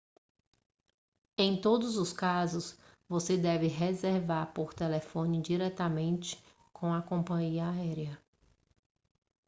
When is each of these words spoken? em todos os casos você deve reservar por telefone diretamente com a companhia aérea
em 1.37 1.61
todos 1.61 1.95
os 1.95 2.11
casos 2.11 2.75
você 3.07 3.37
deve 3.37 3.67
reservar 3.67 4.47
por 4.51 4.73
telefone 4.73 5.39
diretamente 5.39 6.43
com 6.73 6.91
a 6.91 7.03
companhia 7.03 7.69
aérea 7.69 8.19